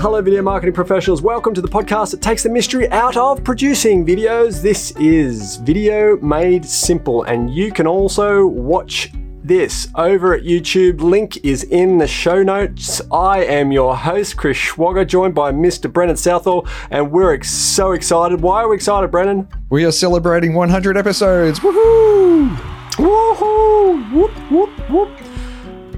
[0.00, 1.20] Hello, video marketing professionals.
[1.20, 4.62] Welcome to the podcast that takes the mystery out of producing videos.
[4.62, 9.12] This is Video Made Simple, and you can also watch
[9.44, 11.02] this over at YouTube.
[11.02, 13.02] Link is in the show notes.
[13.12, 15.92] I am your host, Chris Schwager, joined by Mr.
[15.92, 18.40] Brennan Southall, and we're ex- so excited.
[18.40, 19.48] Why are we excited, Brennan?
[19.68, 21.60] We are celebrating 100 episodes.
[21.60, 22.56] Woohoo!
[22.92, 24.12] Woohoo!
[24.14, 25.29] Whoop, whoop, whoop.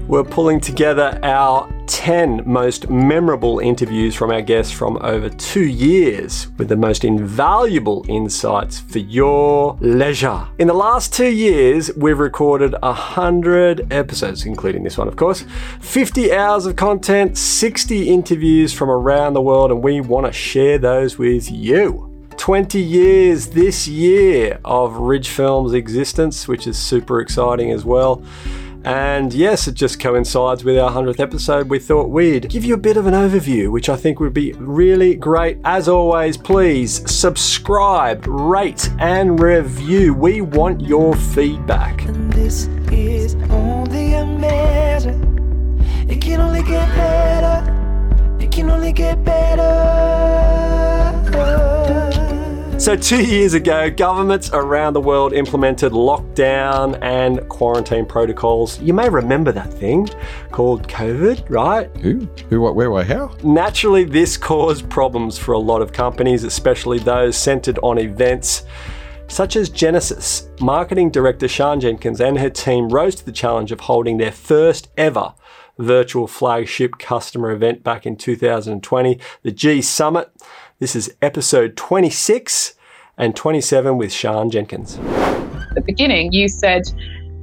[0.07, 6.49] We're pulling together our 10 most memorable interviews from our guests from over two years
[6.57, 10.45] with the most invaluable insights for your leisure.
[10.59, 15.45] In the last two years, we've recorded 100 episodes, including this one, of course,
[15.79, 20.77] 50 hours of content, 60 interviews from around the world, and we want to share
[20.77, 22.09] those with you.
[22.35, 28.21] 20 years this year of Ridge Films' existence, which is super exciting as well.
[28.85, 31.69] And yes, it just coincides with our 100th episode.
[31.69, 34.53] We thought we'd give you a bit of an overview, which I think would be
[34.53, 35.59] really great.
[35.63, 40.13] As always, please subscribe, rate, and review.
[40.13, 42.03] We want your feedback.
[42.05, 45.19] And this is only a measure.
[46.09, 48.37] It can only get better.
[48.39, 50.42] It can only get better.
[52.83, 58.77] So, two years ago, governments around the world implemented lockdown and quarantine protocols.
[58.81, 60.09] You may remember that thing
[60.51, 61.89] called COVID, right?
[62.01, 62.27] Who?
[62.49, 63.33] Who, what, where, why, how?
[63.41, 68.65] Naturally, this caused problems for a lot of companies, especially those centered on events
[69.29, 70.49] such as Genesis.
[70.59, 74.89] Marketing director Sian Jenkins and her team rose to the challenge of holding their first
[74.97, 75.33] ever
[75.77, 80.31] virtual flagship customer event back in 2020, the G Summit.
[80.83, 82.73] This is episode 26
[83.17, 84.97] and 27 with Sian Jenkins.
[84.97, 86.81] At the beginning, you said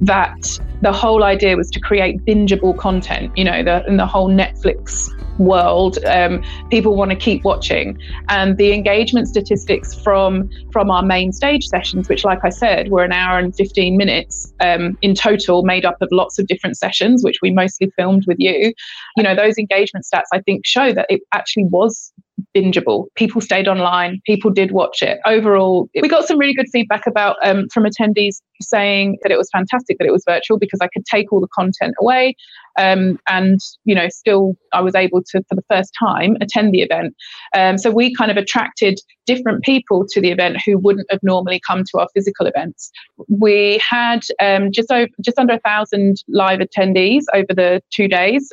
[0.01, 4.29] that the whole idea was to create bingeable content, you know, the, in the whole
[4.29, 7.97] Netflix world um, people want to keep watching
[8.29, 13.03] and the engagement statistics from from our main stage sessions which like i said were
[13.03, 17.23] an hour and 15 minutes um, in total made up of lots of different sessions
[17.23, 18.73] which we mostly filmed with you
[19.15, 22.13] you know those engagement stats i think show that it actually was
[22.55, 23.07] bingeable.
[23.15, 24.21] People stayed online.
[24.25, 25.19] People did watch it.
[25.25, 29.49] Overall, we got some really good feedback about um, from attendees saying that it was
[29.51, 32.35] fantastic that it was virtual because I could take all the content away,
[32.77, 36.81] um, and you know, still I was able to, for the first time, attend the
[36.81, 37.15] event.
[37.55, 41.61] Um, so we kind of attracted different people to the event who wouldn't have normally
[41.65, 42.91] come to our physical events.
[43.29, 48.51] We had um, just over just under a thousand live attendees over the two days.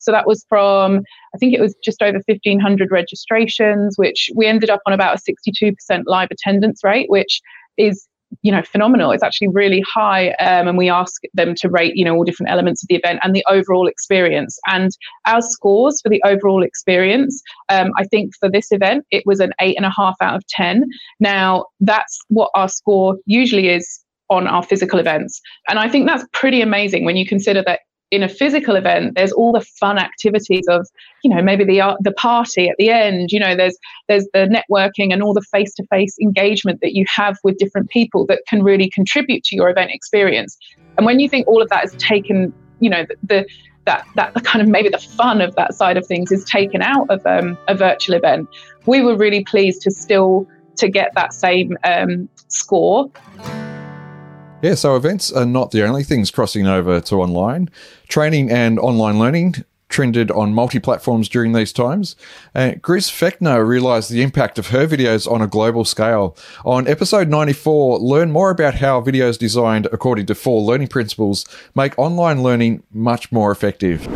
[0.00, 1.02] So that was from,
[1.34, 5.32] I think it was just over 1,500 registrations, which we ended up on about a
[5.60, 5.74] 62%
[6.06, 7.40] live attendance rate, which
[7.76, 8.08] is
[8.42, 9.10] you know phenomenal.
[9.10, 12.50] It's actually really high um, and we ask them to rate you know all different
[12.50, 14.58] elements of the event and the overall experience.
[14.66, 14.90] And
[15.26, 19.52] our scores for the overall experience um, i think for this event it was an
[19.60, 20.88] eight and a half out of ten.
[21.18, 25.40] Now that's what our score usually is on our physical events.
[25.68, 29.32] And i think that's pretty amazing when you consider that in a physical event there's
[29.32, 30.86] all the fun activities of
[31.22, 33.76] you know maybe the the party at the end you know there's
[34.08, 37.88] there's the networking and all the face to face engagement that you have with different
[37.90, 40.58] people that can really contribute to your event experience.
[40.96, 43.46] And when you think all of that is taken you know the, the
[43.86, 47.08] that that kind of maybe the fun of that side of things is taken out
[47.10, 48.48] of um, a virtual event
[48.86, 53.10] we were really pleased to still to get that same um, score
[54.62, 57.70] yeah, so events are not the only things crossing over to online.
[58.08, 62.16] Training and online learning trended on multi platforms during these times.
[62.54, 66.36] Uh, and Gris Fechner realized the impact of her videos on a global scale.
[66.64, 71.44] On episode 94, learn more about how videos designed according to four learning principles
[71.74, 74.08] make online learning much more effective.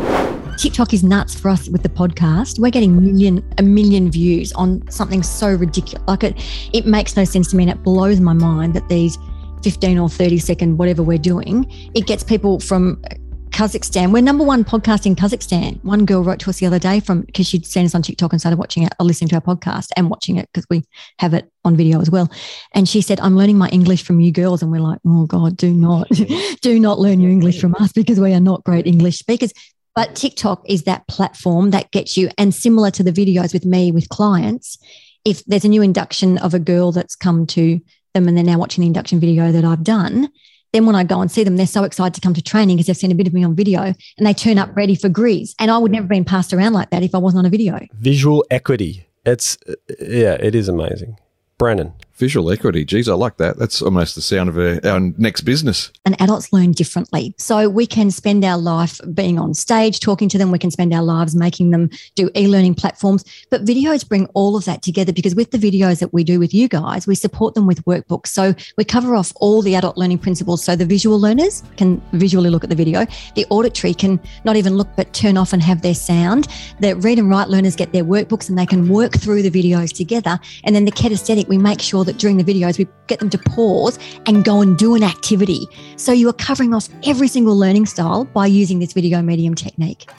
[0.57, 2.59] TikTok is nuts for us with the podcast.
[2.59, 6.07] We're getting million a million views on something so ridiculous.
[6.07, 9.17] Like it, it makes no sense to me, and it blows my mind that these
[9.65, 11.65] 15 or 30 second, whatever we're doing,
[11.95, 13.01] it gets people from
[13.49, 14.11] Kazakhstan.
[14.11, 15.83] We're number one podcast in Kazakhstan.
[15.83, 18.31] One girl wrote to us the other day from because she'd seen us on TikTok
[18.31, 20.83] and started watching it or listening to our podcast and watching it because we
[21.17, 22.31] have it on video as well.
[22.73, 24.61] And she said, I'm learning my English from you girls.
[24.61, 26.09] And we're like, oh God, do not,
[26.61, 29.51] do not learn your English from us because we are not great English speakers.
[29.95, 33.91] But TikTok is that platform that gets you, and similar to the videos with me
[33.91, 34.77] with clients,
[35.23, 37.81] if there's a new induction of a girl that's come to
[38.15, 40.29] them and they're now watching the induction video that I've done,
[40.73, 42.87] then when I go and see them, they're so excited to come to training because
[42.87, 45.53] they've seen a bit of me on video and they turn up ready for Gris.
[45.59, 47.49] And I would never have been passed around like that if I wasn't on a
[47.49, 47.79] video.
[47.93, 49.07] Visual equity.
[49.25, 49.57] It's,
[49.99, 51.17] yeah, it is amazing.
[51.57, 52.85] Brandon, Visual equity.
[52.85, 53.57] Geez, I like that.
[53.57, 55.91] That's almost the sound of a, our next business.
[56.05, 57.35] And adults learn differently.
[57.37, 60.49] So we can spend our life being on stage, talking to them.
[60.49, 63.25] We can spend our lives making them do e learning platforms.
[63.49, 66.53] But videos bring all of that together because with the videos that we do with
[66.53, 68.27] you guys, we support them with workbooks.
[68.27, 70.63] So we cover off all the adult learning principles.
[70.63, 74.77] So the visual learners can visually look at the video, the auditory can not even
[74.77, 76.47] look but turn off and have their sound.
[76.79, 79.91] The read and write learners get their workbooks and they can work through the videos
[79.93, 80.39] together.
[80.63, 83.37] And then the kinesthetic, we make sure that during the videos, we get them to
[83.37, 85.67] pause and go and do an activity.
[85.97, 90.09] So you are covering off every single learning style by using this video medium technique.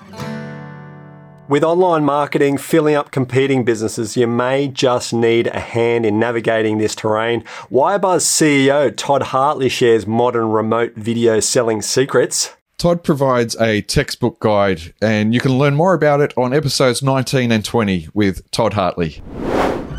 [1.49, 6.79] With online marketing filling up competing businesses, you may just need a hand in navigating
[6.79, 7.43] this terrain.
[7.71, 12.56] Wirebuzz CEO Todd Hartley shares modern remote video selling secrets.
[12.79, 17.53] Todd provides a textbook guide, and you can learn more about it on episodes 19
[17.53, 19.23] and 20 with Todd Hartley.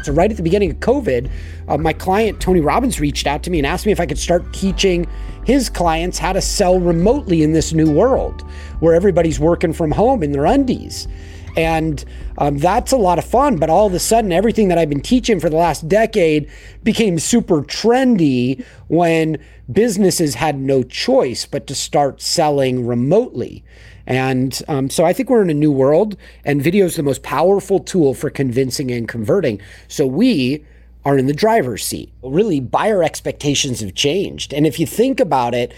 [0.07, 1.29] So, right at the beginning of COVID,
[1.67, 4.17] uh, my client, Tony Robbins, reached out to me and asked me if I could
[4.17, 5.05] start teaching
[5.43, 8.49] his clients how to sell remotely in this new world
[8.79, 11.09] where everybody's working from home in their undies.
[11.57, 12.05] And
[12.37, 13.57] um, that's a lot of fun.
[13.57, 16.49] But all of a sudden, everything that I've been teaching for the last decade
[16.83, 23.65] became super trendy when businesses had no choice but to start selling remotely.
[24.07, 26.15] And um, so I think we're in a new world,
[26.45, 29.61] and video is the most powerful tool for convincing and converting.
[29.89, 30.65] So we
[31.03, 32.11] are in the driver's seat.
[32.23, 34.53] Really, buyer expectations have changed.
[34.53, 35.73] And if you think about it,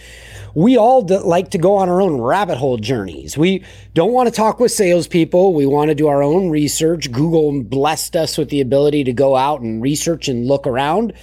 [0.56, 3.38] we all like to go on our own rabbit hole journeys.
[3.38, 5.54] We don't want to talk with salespeople.
[5.54, 7.12] We want to do our own research.
[7.12, 11.14] Google blessed us with the ability to go out and research and look around.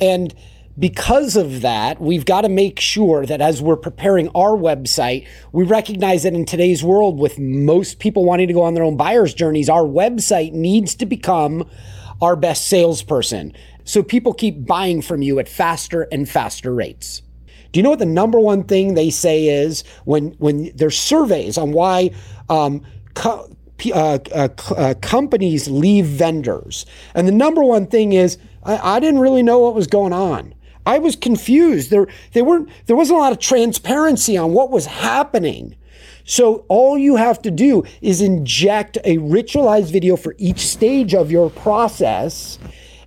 [0.00, 0.34] And
[0.78, 5.64] because of that, we've got to make sure that as we're preparing our website, we
[5.64, 9.34] recognize that in today's world, with most people wanting to go on their own buyer's
[9.34, 11.68] journeys, our website needs to become
[12.22, 13.52] our best salesperson.
[13.84, 17.22] So people keep buying from you at faster and faster rates.
[17.72, 21.58] Do you know what the number one thing they say is when when there's surveys
[21.58, 22.12] on why
[22.48, 22.82] um,
[23.14, 23.54] co-
[23.94, 29.20] uh, uh, uh, companies leave vendors, and the number one thing is I, I didn't
[29.20, 30.54] really know what was going on.
[30.88, 31.90] I was confused.
[31.90, 35.76] There, they weren't, there wasn't a lot of transparency on what was happening.
[36.24, 41.30] So all you have to do is inject a ritualized video for each stage of
[41.30, 42.58] your process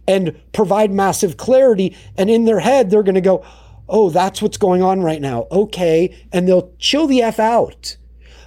[0.07, 1.97] and provide massive clarity.
[2.19, 3.43] And in their head, they're going to go,
[3.89, 5.47] oh, that's what's going on right now.
[5.51, 6.15] Okay.
[6.31, 7.97] And they'll chill the F out.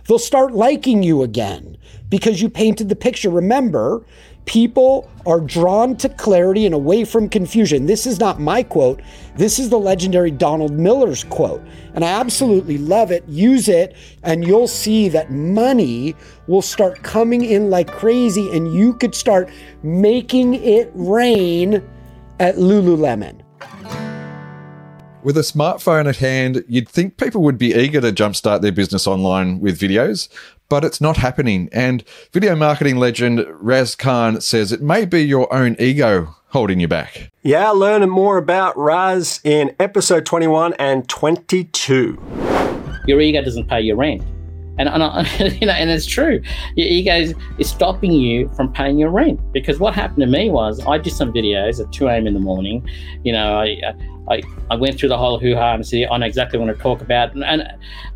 [0.06, 1.76] They'll start liking you again
[2.08, 3.30] because you painted the picture.
[3.30, 4.06] Remember,
[4.46, 7.86] People are drawn to clarity and away from confusion.
[7.86, 9.00] This is not my quote.
[9.36, 11.62] This is the legendary Donald Miller's quote.
[11.94, 13.24] And I absolutely love it.
[13.26, 16.14] Use it, and you'll see that money
[16.46, 19.48] will start coming in like crazy, and you could start
[19.82, 21.82] making it rain
[22.38, 23.43] at Lululemon.
[25.24, 29.06] With a smartphone at hand, you'd think people would be eager to jumpstart their business
[29.06, 30.28] online with videos,
[30.68, 31.70] but it's not happening.
[31.72, 36.88] And video marketing legend Raz Khan says it may be your own ego holding you
[36.88, 37.30] back.
[37.42, 42.22] Yeah, learn more about Raz in episode 21 and 22.
[43.06, 44.22] Your ego doesn't pay your rent.
[44.76, 45.22] And, and I,
[45.60, 46.42] you know, and it's true.
[46.76, 50.84] Your ego is stopping you from paying your rent because what happened to me was
[50.86, 52.26] I did some videos at 2 a.m.
[52.26, 52.86] in the morning.
[53.22, 53.92] You know, I, uh,
[54.28, 56.68] I, I went through the whole hoo ha and said I know exactly what I
[56.68, 57.34] want to talk about.
[57.34, 57.62] And, and,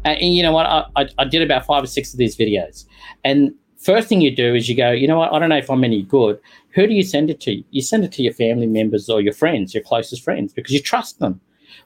[0.05, 0.67] and you know what?
[0.67, 2.85] I, I, I did about five or six of these videos.
[3.25, 5.33] And first thing you do is you go, you know what?
[5.33, 6.39] I don't know if I'm any good.
[6.71, 7.63] Who do you send it to?
[7.71, 10.81] You send it to your family members or your friends, your closest friends, because you
[10.81, 11.41] trust them.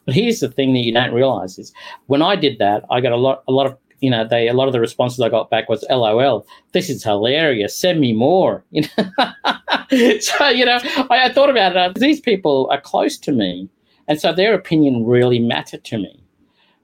[0.04, 1.72] But here's the thing that you don't realize is
[2.06, 4.52] when I did that, I got a lot, a lot of you know, they a
[4.52, 7.74] lot of the responses I got back was LOL, this is hilarious.
[7.74, 8.64] Send me more.
[8.72, 10.18] You know?
[10.20, 11.76] so, you know, I, I thought about it.
[11.78, 13.68] Uh, these people are close to me.
[14.08, 16.22] And so their opinion really mattered to me.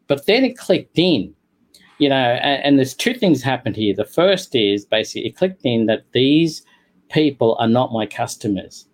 [0.07, 1.35] But then it clicked in,
[1.99, 3.95] you know, and, and there's two things happened here.
[3.95, 6.63] The first is basically it clicked in that these
[7.11, 8.87] people are not my customers.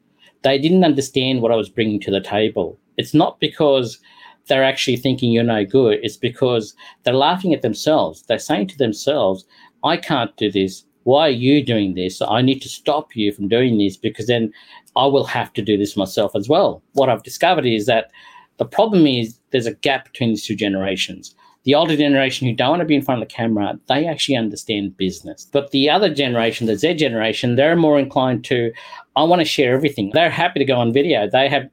[0.42, 2.78] They didn't understand what I was bringing to the table.
[2.96, 3.98] It's not because
[4.46, 6.00] they're actually thinking you're no good.
[6.02, 8.22] It's because they're laughing at themselves.
[8.22, 9.44] They're saying to themselves,
[9.82, 10.84] I can't do this.
[11.04, 12.20] Why are you doing this?
[12.22, 14.52] I need to stop you from doing this because then
[14.96, 16.82] I will have to do this myself as well.
[16.92, 18.10] What I've discovered is that
[18.58, 21.34] the problem is there's a gap between these two generations.
[21.64, 24.36] The older generation who don't want to be in front of the camera, they actually
[24.36, 25.48] understand business.
[25.50, 28.70] But the other generation, the Z generation, they're more inclined to,
[29.16, 30.10] I want to share everything.
[30.12, 31.28] They're happy to go on video.
[31.28, 31.68] They have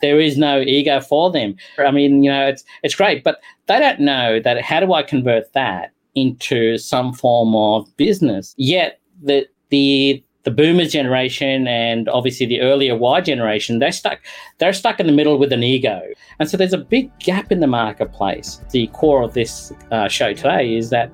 [0.00, 1.56] there is no ego for them.
[1.78, 5.02] I mean, you know, it's it's great, but they don't know that how do I
[5.02, 8.54] convert that into some form of business?
[8.56, 14.20] Yet the the the boomers generation and obviously the earlier Y generation, they're stuck
[14.58, 16.00] they're stuck in the middle with an ego.
[16.38, 18.60] And so there's a big gap in the marketplace.
[18.70, 21.10] The core of this uh, show today is that,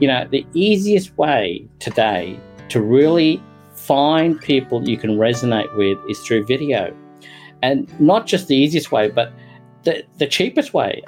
[0.00, 3.42] you know, the easiest way today to really
[3.74, 6.96] find people you can resonate with is through video.
[7.62, 9.30] And not just the easiest way, but
[9.82, 11.02] the, the cheapest way.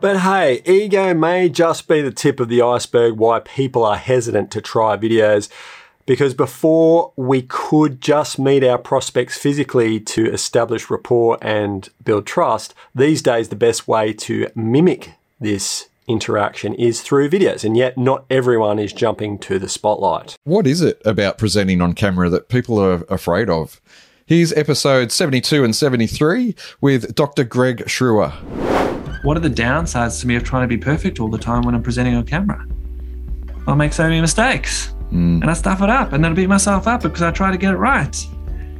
[0.00, 4.50] But hey, ego may just be the tip of the iceberg why people are hesitant
[4.50, 5.48] to try videos
[6.10, 12.74] because before we could just meet our prospects physically to establish rapport and build trust,
[12.92, 18.24] these days the best way to mimic this interaction is through videos, and yet not
[18.28, 20.34] everyone is jumping to the spotlight.
[20.42, 23.80] What is it about presenting on camera that people are afraid of?
[24.26, 27.44] Here's episode 72 and 73 with Dr.
[27.44, 28.32] Greg Schruer.
[29.22, 31.76] What are the downsides to me of trying to be perfect all the time when
[31.76, 32.66] I'm presenting on camera?
[33.68, 35.42] I'll make so many mistakes Mm.
[35.42, 37.58] and I stuff it up and then I beat myself up because I try to
[37.58, 38.16] get it right.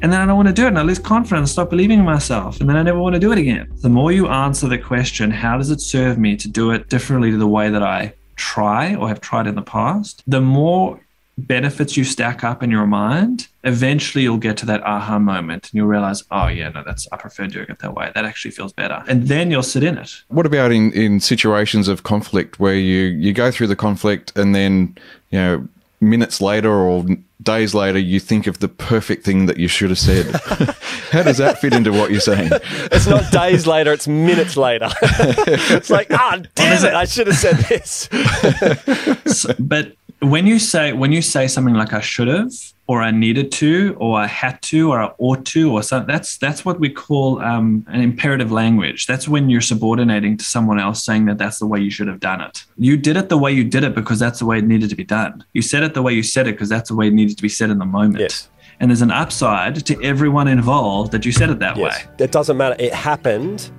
[0.02, 2.04] And then I don't want to do it and I lose confidence, stop believing in
[2.04, 3.68] myself, and then I never want to do it again.
[3.82, 7.30] The more you answer the question, how does it serve me to do it differently
[7.30, 11.00] to the way that I try or have tried in the past, the more
[11.36, 15.74] benefits you stack up in your mind, eventually you'll get to that aha moment and
[15.74, 18.10] you'll realize, oh yeah, no, that's I prefer doing it that way.
[18.14, 19.02] That actually feels better.
[19.08, 20.22] And then you'll sit in it.
[20.28, 24.54] What about in, in situations of conflict where you, you go through the conflict and
[24.54, 24.96] then,
[25.30, 25.68] you know,
[26.00, 27.04] minutes later or
[27.42, 30.26] days later you think of the perfect thing that you should have said?
[31.10, 32.50] How does that fit into what you're saying?
[32.92, 34.88] It's not days later, it's minutes later.
[35.02, 38.08] it's like, ah, damn it, I should have said this.
[39.26, 42.52] So- but when you say when you say something like I should have
[42.86, 46.36] or I needed to or I had to or I ought to or something that's
[46.38, 49.06] that's what we call um, an imperative language.
[49.06, 52.20] That's when you're subordinating to someone else saying that that's the way you should have
[52.20, 52.64] done it.
[52.76, 54.96] You did it the way you did it because that's the way it needed to
[54.96, 55.44] be done.
[55.52, 57.42] You said it the way you said it because that's the way it needed to
[57.42, 58.20] be said in the moment.
[58.20, 58.48] Yes.
[58.80, 62.04] And there's an upside to everyone involved that you said it that Yes.
[62.06, 62.10] way.
[62.18, 62.76] It doesn't matter.
[62.78, 63.70] It happened,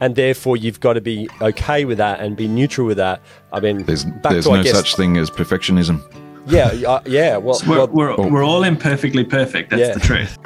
[0.00, 3.20] and therefore you've got to be okay with that and be neutral with that.
[3.52, 6.02] I mean, There's, back there's to, no guess- such thing as perfectionism.
[6.46, 7.36] Yeah, uh, yeah.
[7.36, 9.70] Well, We're, well we're, we're all imperfectly perfect.
[9.70, 9.94] That's Yeah.
[9.94, 10.38] the truth.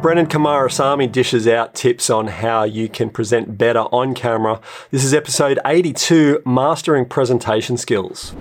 [0.00, 4.60] Brenden Kumarasamy dishes out tips on how you can present better on camera.
[4.92, 8.32] This is episode 82 Mastering Presentation Skills.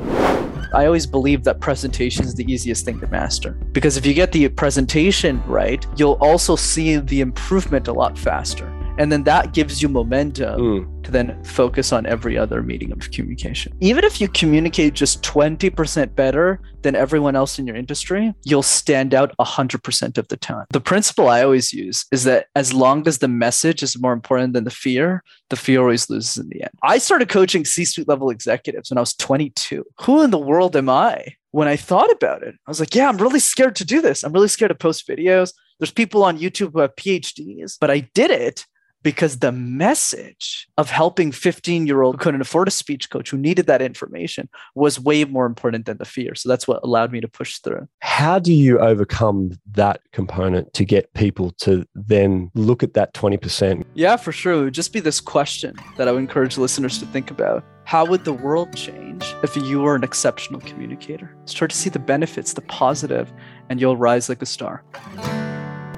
[0.76, 4.34] I always believe that presentation is the easiest thing to master because if you get
[4.34, 8.72] the presentation right, you'll also see the improvement a lot faster.
[8.98, 11.04] And then that gives you momentum Mm.
[11.04, 13.74] to then focus on every other medium of communication.
[13.80, 19.14] Even if you communicate just 20% better than everyone else in your industry, you'll stand
[19.14, 20.66] out 100% of the time.
[20.72, 24.54] The principle I always use is that as long as the message is more important
[24.54, 26.72] than the fear, the fear always loses in the end.
[26.84, 29.86] I started coaching C suite level executives when I was 22.
[30.02, 31.26] Who in the world am I?
[31.52, 34.24] When I thought about it, I was like, yeah, I'm really scared to do this.
[34.24, 35.54] I'm really scared to post videos.
[35.80, 38.66] There's people on YouTube who have PhDs, but I did it
[39.04, 43.38] because the message of helping 15 year old who couldn't afford a speech coach who
[43.38, 46.36] needed that information was way more important than the fear.
[46.36, 47.88] So that's what allowed me to push through.
[48.00, 53.84] How do you overcome that component to get people to then look at that 20%?
[53.94, 54.54] yeah for sure.
[54.54, 57.64] It would just be this question that i would encourage listeners to think about.
[57.86, 61.34] How would the world change if you were an exceptional communicator?
[61.46, 63.32] Start to see the benefits the positive
[63.70, 64.84] and you'll rise like a star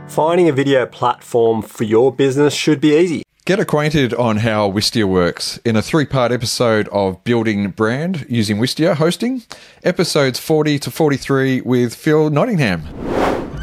[0.09, 3.21] Finding a video platform for your business should be easy.
[3.45, 8.57] Get acquainted on how Wistia works in a three part episode of Building Brand using
[8.57, 9.43] Wistia hosting,
[9.83, 12.81] episodes 40 to 43 with Phil Nottingham.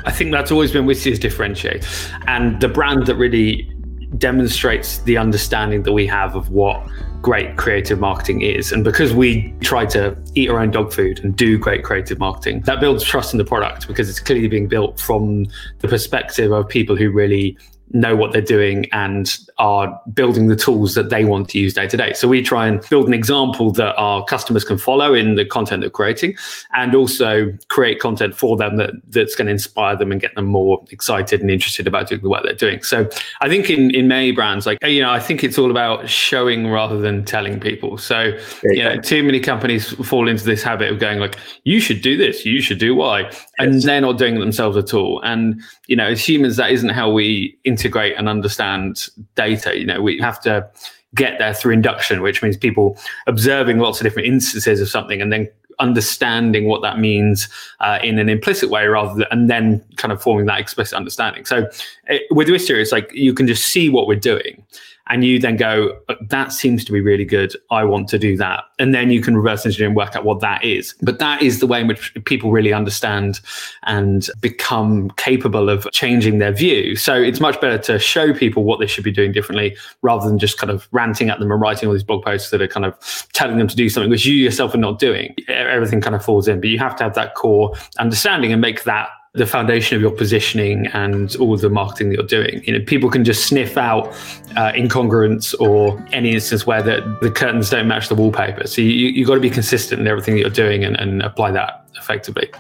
[0.07, 1.85] I think that's always been Wistia's differentiate
[2.29, 3.69] and the brand that really
[4.19, 6.87] demonstrates the understanding that we have of what
[7.23, 8.73] great creative marketing is.
[8.73, 12.61] And because we try to eat our own dog food and do great creative marketing,
[12.63, 15.47] that builds trust in the product because it's clearly being built from
[15.81, 17.59] the perspective of people who really
[17.93, 21.87] know what they're doing and are building the tools that they want to use day
[21.87, 22.13] to day.
[22.13, 25.83] So we try and build an example that our customers can follow in the content
[25.83, 26.37] they're creating
[26.75, 30.47] and also create content for them that, that's going to inspire them and get them
[30.47, 32.83] more excited and interested about doing the work they're doing.
[32.83, 33.09] So
[33.41, 36.69] I think in, in many brands, like, you know, I think it's all about showing
[36.69, 37.99] rather than telling people.
[37.99, 42.03] So, you know, too many companies fall into this habit of going like, you should
[42.03, 45.21] do this, you should do Y, and they're not doing it themselves at all.
[45.23, 49.79] And, you know, as humans, that isn't how we integrate and understand data.
[49.79, 50.69] You know, we have to
[51.15, 55.33] get there through induction, which means people observing lots of different instances of something and
[55.33, 57.49] then understanding what that means
[57.81, 61.45] uh, in an implicit way rather than and then kind of forming that explicit understanding.
[61.45, 61.69] So
[62.09, 64.65] it, with Wistia, it's like you can just see what we're doing.
[65.09, 67.55] And you then go, that seems to be really good.
[67.71, 68.65] I want to do that.
[68.79, 70.95] And then you can reverse engineer and work out what that is.
[71.03, 73.41] But that is the way in which people really understand
[73.85, 76.97] and become capable of changing their view.
[76.97, 80.39] So it's much better to show people what they should be doing differently rather than
[80.39, 82.85] just kind of ranting at them and writing all these blog posts that are kind
[82.85, 82.95] of
[83.33, 85.35] telling them to do something which you yourself are not doing.
[85.49, 88.85] Everything kind of falls in, but you have to have that core understanding and make
[88.85, 92.65] that the foundation of your positioning and all the marketing that you're doing.
[92.65, 94.09] You know, people can just sniff out
[94.57, 98.67] uh, incongruence or any instance where the, the curtains don't match the wallpaper.
[98.67, 101.51] So you you got to be consistent in everything that you're doing and, and apply
[101.53, 102.51] that effectively.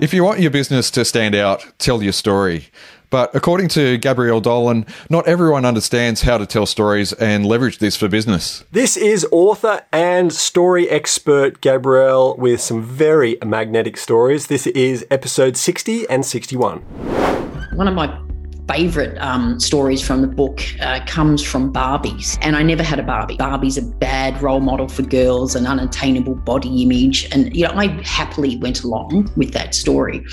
[0.00, 2.68] If you want your business to stand out, tell your story.
[3.14, 7.94] But according to Gabrielle Dolan, not everyone understands how to tell stories and leverage this
[7.94, 8.64] for business.
[8.72, 14.48] This is author and story expert Gabrielle with some very magnetic stories.
[14.48, 16.80] This is episode 60 and 61.
[17.76, 18.20] One of my
[18.68, 22.36] favorite um, stories from the book uh, comes from Barbies.
[22.42, 23.36] And I never had a Barbie.
[23.36, 27.28] Barbie's a bad role model for girls, an unattainable body image.
[27.30, 30.24] And, you know, I happily went along with that story.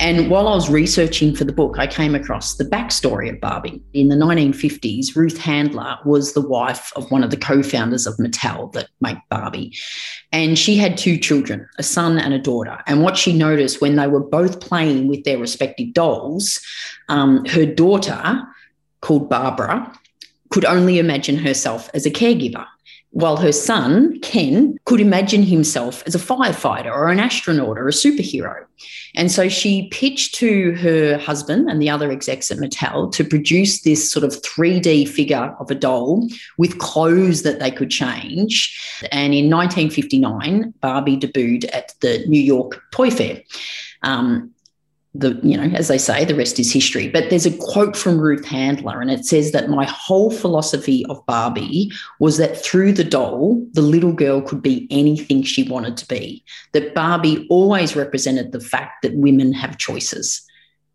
[0.00, 3.82] And while I was researching for the book, I came across the backstory of Barbie.
[3.92, 8.16] In the 1950s, Ruth Handler was the wife of one of the co founders of
[8.16, 9.76] Mattel that make Barbie.
[10.32, 12.78] And she had two children, a son and a daughter.
[12.86, 16.60] And what she noticed when they were both playing with their respective dolls,
[17.08, 18.42] um, her daughter,
[19.00, 19.92] called Barbara,
[20.50, 22.66] could only imagine herself as a caregiver
[23.14, 27.92] while her son, Ken, could imagine himself as a firefighter or an astronaut or a
[27.92, 28.64] superhero.
[29.14, 33.82] And so she pitched to her husband and the other execs at Mattel to produce
[33.82, 36.28] this sort of 3D figure of a doll
[36.58, 38.76] with clothes that they could change.
[39.12, 43.42] And in 1959, Barbie debuted at the New York Toy Fair.
[44.02, 44.50] Um,
[45.14, 47.08] the you know as they say the rest is history.
[47.08, 51.24] But there's a quote from ruth handler and it says that my whole philosophy of
[51.26, 56.08] barbie was that through the doll the little girl could be anything she wanted to
[56.08, 60.42] be that barbie always represented the fact that women have choices.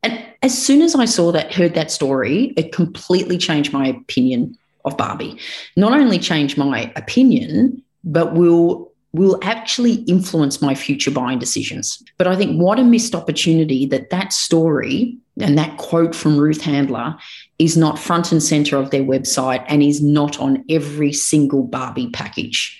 [0.03, 4.57] And as soon as i saw that heard that story it completely changed my opinion
[4.85, 5.39] of barbie.
[5.77, 12.01] Not only changed my opinion but will will actually influence my future buying decisions.
[12.17, 16.61] But I think what a missed opportunity that that story and that quote from Ruth
[16.61, 17.15] Handler
[17.57, 22.09] is not front and center of their website and is not on every single Barbie
[22.11, 22.75] package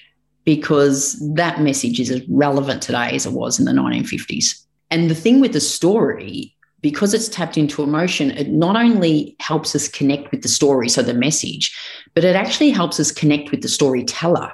[0.46, 4.64] because that message is as relevant today as it was in the 1950s.
[4.92, 9.76] And the thing with the story because it's tapped into emotion, it not only helps
[9.76, 11.78] us connect with the story, so the message,
[12.14, 14.52] but it actually helps us connect with the storyteller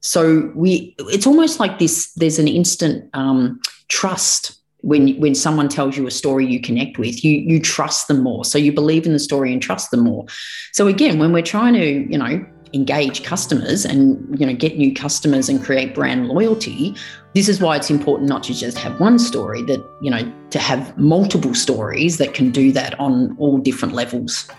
[0.00, 2.12] so we, it's almost like this.
[2.12, 7.24] There's an instant um, trust when when someone tells you a story you connect with.
[7.24, 10.26] You you trust them more, so you believe in the story and trust them more.
[10.72, 14.92] So again, when we're trying to, you know, engage customers and you know get new
[14.92, 16.94] customers and create brand loyalty
[17.34, 20.58] this is why it's important not to just have one story that you know to
[20.58, 24.50] have multiple stories that can do that on all different levels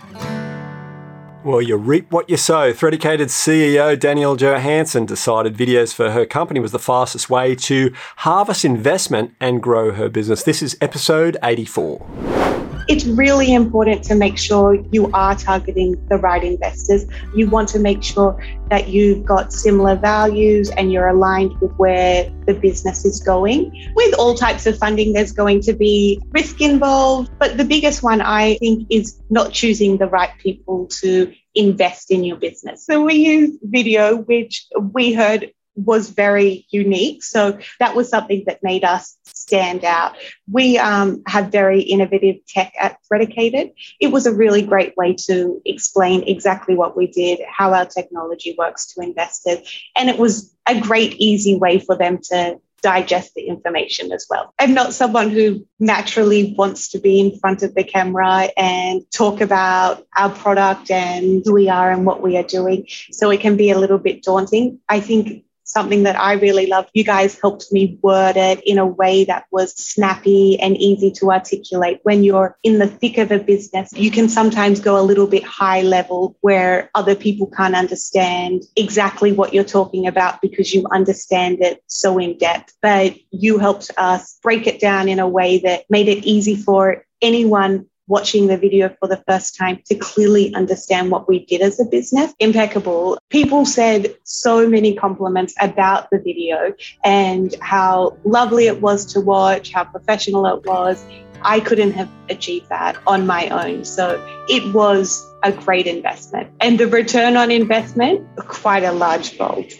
[1.42, 2.72] well, you reap what you sow.
[2.72, 8.64] Threadicated CEO Danielle Johansen decided videos for her company was the fastest way to harvest
[8.64, 10.42] investment and grow her business.
[10.42, 12.59] This is episode 84
[12.90, 17.06] it's really important to make sure you are targeting the right investors.
[17.36, 18.36] You want to make sure
[18.68, 23.70] that you've got similar values and you're aligned with where the business is going.
[23.94, 28.20] With all types of funding, there's going to be risk involved, but the biggest one
[28.20, 32.84] I think is not choosing the right people to invest in your business.
[32.84, 35.52] So we use video, which we heard
[35.84, 37.22] was very unique.
[37.22, 40.16] So that was something that made us stand out.
[40.50, 43.72] We um, have very innovative tech at Threadicated.
[44.00, 48.54] It was a really great way to explain exactly what we did, how our technology
[48.58, 49.58] works to investors.
[49.96, 54.54] And it was a great, easy way for them to digest the information as well.
[54.58, 59.40] I'm not someone who naturally wants to be in front of the camera and talk
[59.40, 62.86] about our product and who we are and what we are doing.
[63.12, 64.80] So it can be a little bit daunting.
[64.88, 66.90] I think something that I really loved.
[66.94, 71.30] You guys helped me word it in a way that was snappy and easy to
[71.30, 72.00] articulate.
[72.02, 75.44] When you're in the thick of a business, you can sometimes go a little bit
[75.44, 81.62] high level where other people can't understand exactly what you're talking about because you understand
[81.62, 82.74] it so in depth.
[82.82, 87.04] But you helped us break it down in a way that made it easy for
[87.22, 91.78] anyone watching the video for the first time to clearly understand what we did as
[91.78, 92.34] a business.
[92.40, 93.18] Impeccable.
[93.30, 99.72] People said so many compliments about the video and how lovely it was to watch,
[99.72, 101.02] how professional it was.
[101.42, 103.84] I couldn't have achieved that on my own.
[103.84, 106.50] So it was a great investment.
[106.60, 109.72] And the return on investment, quite a large fold.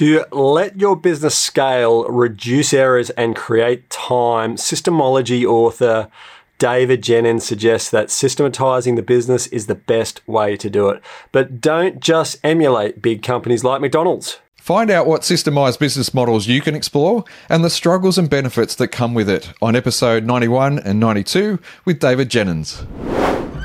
[0.00, 6.10] To let your business scale, reduce errors, and create time, systemology author
[6.58, 11.02] David Jenyns suggests that systematizing the business is the best way to do it.
[11.32, 14.38] But don't just emulate big companies like McDonald's.
[14.56, 18.88] Find out what systemized business models you can explore and the struggles and benefits that
[18.88, 22.86] come with it on episode 91 and 92 with David Jenyns.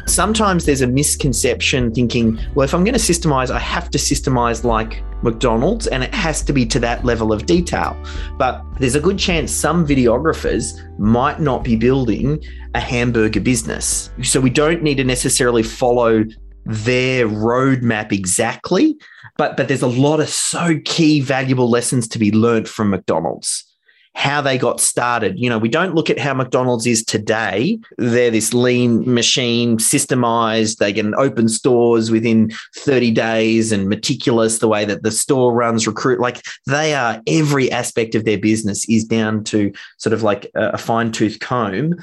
[0.06, 4.66] Sometimes there's a misconception thinking, well, if I'm going to systemize, I have to systemize
[4.66, 8.02] like McDonald's and it has to be to that level of detail.
[8.38, 12.42] But there's a good chance some videographers might not be building
[12.74, 14.10] a hamburger business.
[14.24, 16.24] So we don't need to necessarily follow
[16.66, 18.96] their roadmap exactly,
[19.38, 23.75] but but there's a lot of so key valuable lessons to be learned from McDonald's
[24.16, 25.38] how they got started.
[25.38, 27.78] You know, we don't look at how McDonald's is today.
[27.98, 30.78] They're this lean machine, systemized.
[30.78, 35.86] They can open stores within 30 days and meticulous the way that the store runs,
[35.86, 36.22] recruit.
[36.22, 40.78] Like they are every aspect of their business is down to sort of like a
[40.78, 41.96] fine tooth comb.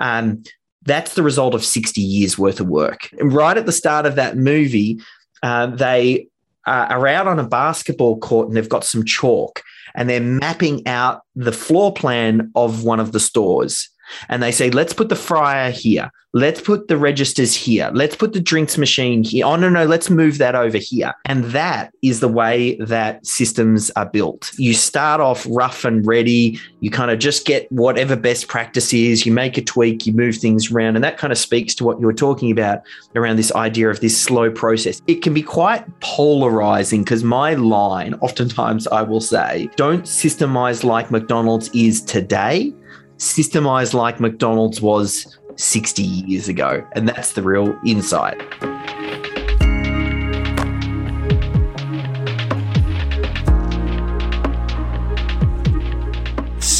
[0.00, 0.42] Um,
[0.82, 3.10] that's the result of 60 years worth of work.
[3.20, 5.00] And right at the start of that movie,
[5.44, 6.26] uh, they
[6.66, 9.62] uh, are out on a basketball court and they've got some chalk
[9.94, 13.88] and they're mapping out the floor plan of one of the stores.
[14.28, 16.10] And they say, let's put the fryer here.
[16.32, 17.90] Let's put the registers here.
[17.92, 19.44] Let's put the drinks machine here.
[19.44, 21.12] Oh, no, no, let's move that over here.
[21.24, 24.52] And that is the way that systems are built.
[24.56, 26.56] You start off rough and ready.
[26.78, 29.26] You kind of just get whatever best practice is.
[29.26, 30.94] You make a tweak, you move things around.
[30.94, 32.82] And that kind of speaks to what you were talking about
[33.16, 35.02] around this idea of this slow process.
[35.08, 41.10] It can be quite polarizing because my line, oftentimes I will say, don't systemize like
[41.10, 42.72] McDonald's is today
[43.20, 46.84] systemized like McDonald's was 60 years ago.
[46.92, 48.40] And that's the real insight.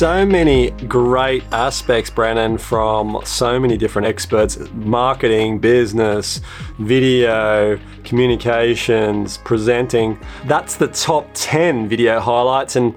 [0.00, 6.40] so many great aspects, Brennan, from so many different experts marketing, business,
[6.78, 10.18] video, communications, presenting.
[10.46, 12.76] That's the top 10 video highlights.
[12.76, 12.94] And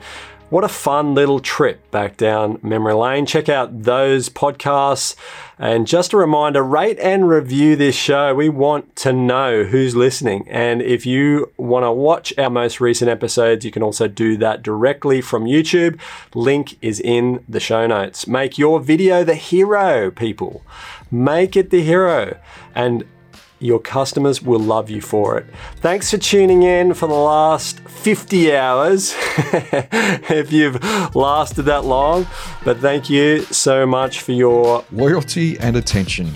[0.54, 3.26] what a fun little trip back down memory lane.
[3.26, 5.16] Check out those podcasts.
[5.58, 8.36] And just a reminder rate and review this show.
[8.36, 10.48] We want to know who's listening.
[10.48, 14.62] And if you want to watch our most recent episodes, you can also do that
[14.62, 16.00] directly from YouTube.
[16.36, 18.28] Link is in the show notes.
[18.28, 20.62] Make your video the hero, people.
[21.10, 22.38] Make it the hero.
[22.76, 23.06] And
[23.64, 25.46] your customers will love you for it.
[25.78, 29.14] Thanks for tuning in for the last 50 hours,
[30.30, 30.84] if you've
[31.16, 32.28] lasted that long.
[32.64, 36.32] But thank you so much for your loyalty and attention.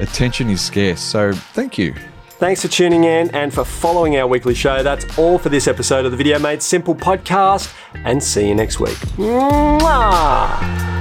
[0.00, 1.94] Attention is scarce, so thank you.
[2.38, 4.82] Thanks for tuning in and for following our weekly show.
[4.82, 7.72] That's all for this episode of the Video Made Simple podcast,
[8.04, 8.96] and see you next week.
[9.16, 10.93] Mwah!